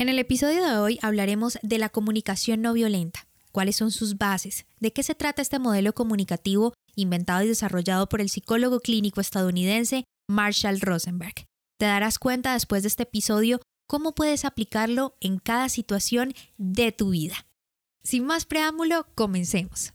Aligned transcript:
En 0.00 0.08
el 0.08 0.20
episodio 0.20 0.64
de 0.64 0.76
hoy 0.76 1.00
hablaremos 1.02 1.58
de 1.62 1.76
la 1.76 1.88
comunicación 1.88 2.62
no 2.62 2.72
violenta, 2.72 3.26
cuáles 3.50 3.74
son 3.74 3.90
sus 3.90 4.16
bases, 4.16 4.64
de 4.78 4.92
qué 4.92 5.02
se 5.02 5.16
trata 5.16 5.42
este 5.42 5.58
modelo 5.58 5.92
comunicativo 5.92 6.72
inventado 6.94 7.42
y 7.42 7.48
desarrollado 7.48 8.08
por 8.08 8.20
el 8.20 8.28
psicólogo 8.28 8.78
clínico 8.78 9.20
estadounidense 9.20 10.04
Marshall 10.28 10.80
Rosenberg. 10.80 11.34
Te 11.80 11.86
darás 11.86 12.20
cuenta 12.20 12.52
después 12.52 12.84
de 12.84 12.88
este 12.88 13.02
episodio 13.02 13.60
cómo 13.88 14.14
puedes 14.14 14.44
aplicarlo 14.44 15.16
en 15.20 15.40
cada 15.40 15.68
situación 15.68 16.32
de 16.58 16.92
tu 16.92 17.10
vida. 17.10 17.48
Sin 18.04 18.24
más 18.24 18.46
preámbulo, 18.46 19.08
comencemos. 19.16 19.94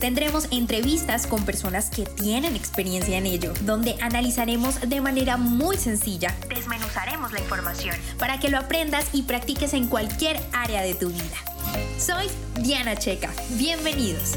Tendremos 0.00 0.48
entrevistas 0.50 1.26
con 1.26 1.44
personas 1.44 1.90
que 1.90 2.04
tienen 2.06 2.56
experiencia 2.56 3.18
en 3.18 3.26
ello, 3.26 3.52
donde 3.66 3.96
analizaremos 4.00 4.80
de 4.80 5.00
manera 5.02 5.36
muy 5.36 5.76
sencilla, 5.76 6.34
desmenuzaremos 6.48 7.32
la 7.32 7.40
información 7.40 7.94
para 8.18 8.40
que 8.40 8.48
lo 8.48 8.56
aprendas 8.56 9.04
y 9.12 9.22
practiques 9.24 9.74
en 9.74 9.88
cualquier 9.88 10.40
área 10.52 10.80
de 10.80 10.94
tu 10.94 11.10
vida. 11.10 11.36
Soy 11.98 12.28
Diana 12.62 12.96
Checa. 12.96 13.30
Bienvenidos. 13.58 14.36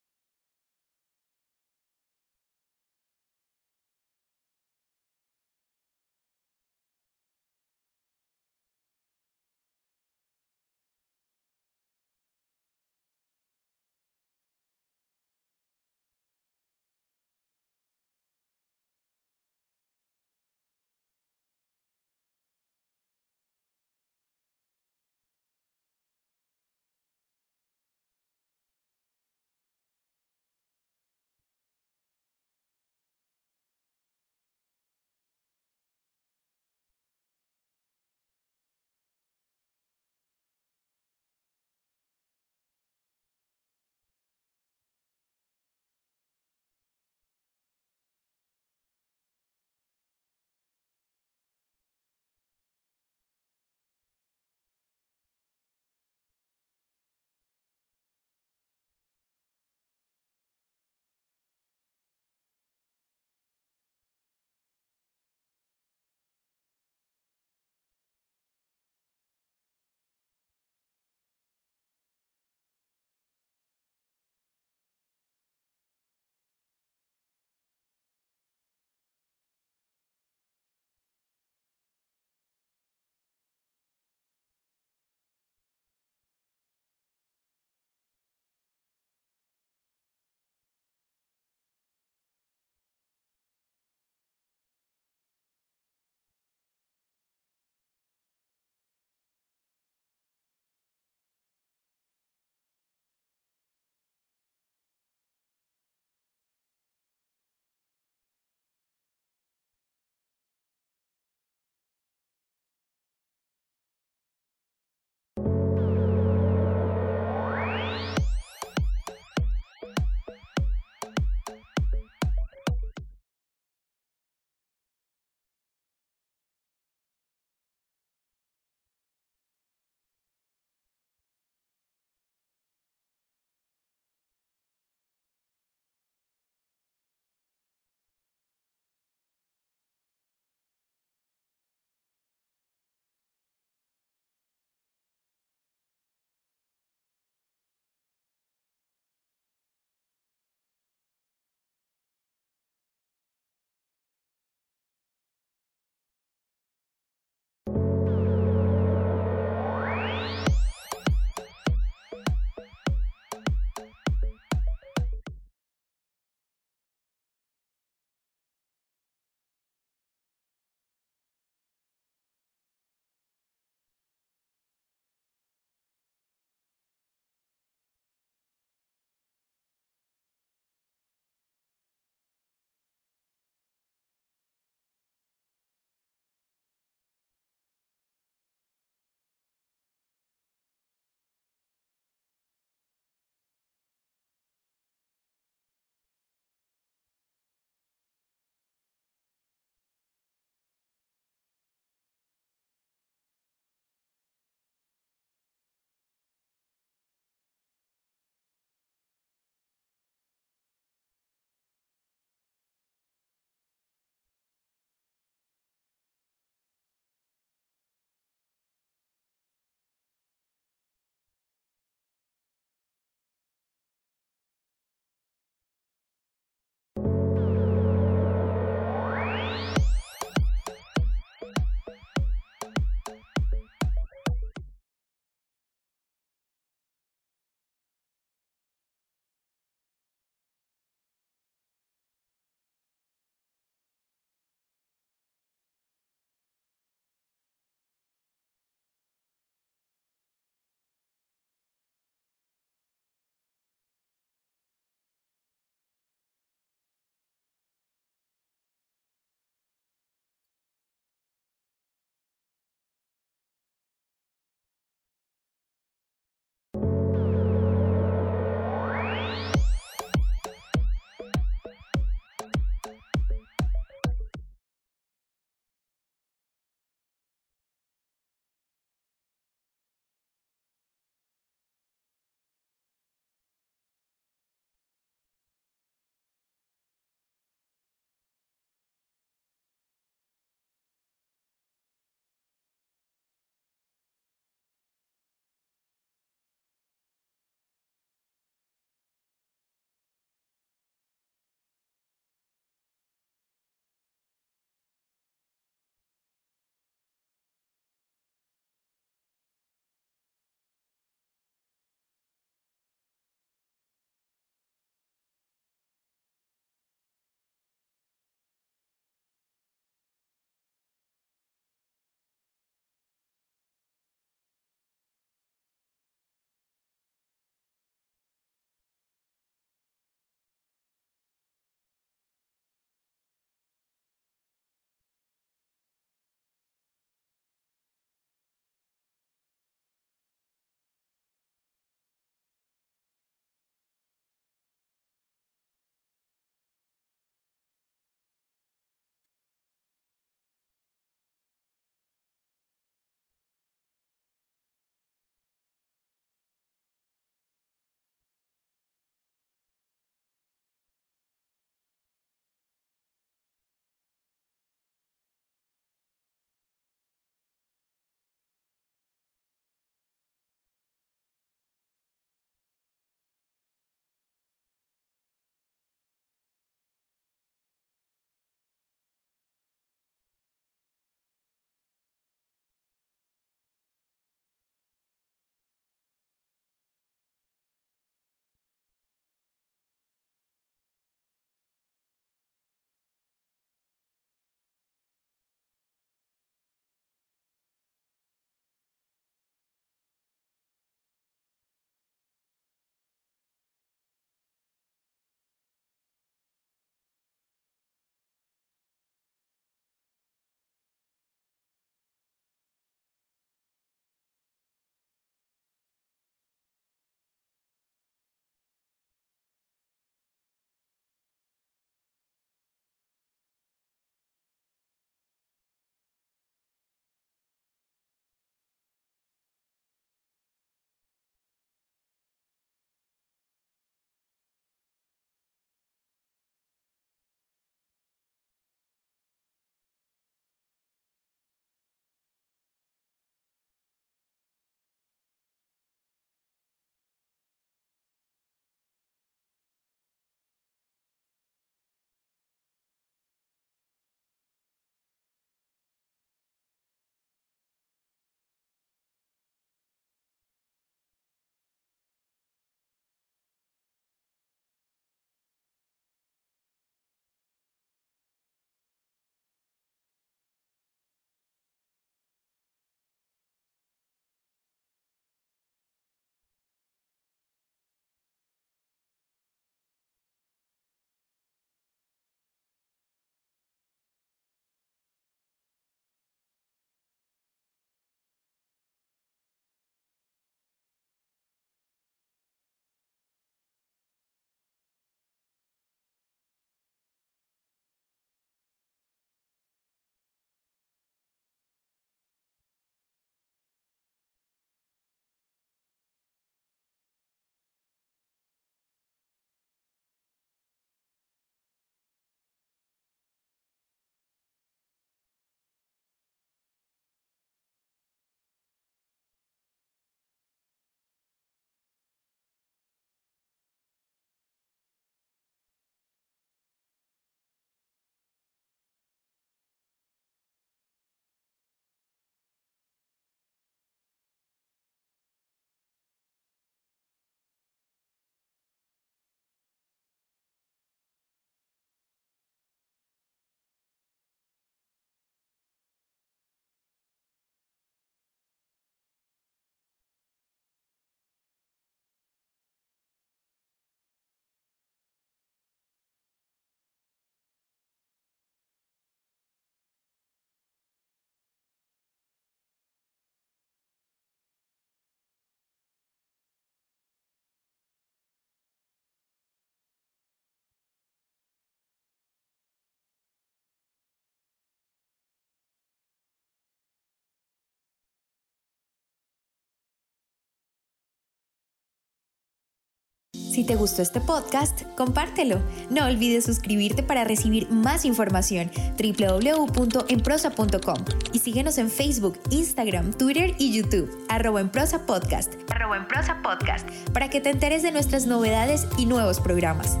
Si 583.54 583.62
te 583.62 583.76
gustó 583.76 584.02
este 584.02 584.20
podcast, 584.20 584.82
compártelo. 584.96 585.62
No 585.88 586.06
olvides 586.06 586.44
suscribirte 586.44 587.04
para 587.04 587.22
recibir 587.22 587.70
más 587.70 588.04
información. 588.04 588.68
www.enprosa.com 588.98 590.96
y 591.32 591.38
síguenos 591.38 591.78
en 591.78 591.88
Facebook, 591.88 592.36
Instagram, 592.50 593.12
Twitter 593.12 593.54
y 593.56 593.72
YouTube, 593.72 594.10
arroba 594.28 594.60
en 594.60 594.70
prosa 594.70 595.06
podcast, 595.06 595.54
arroba 595.70 595.98
en 595.98 596.08
prosa 596.08 596.42
podcast, 596.42 596.90
para 597.12 597.30
que 597.30 597.40
te 597.40 597.50
enteres 597.50 597.84
de 597.84 597.92
nuestras 597.92 598.26
novedades 598.26 598.88
y 598.98 599.06
nuevos 599.06 599.38
programas. 599.38 600.00